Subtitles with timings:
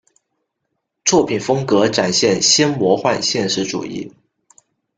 [1.05, 4.11] 作品风格展现新魔幻现实主义。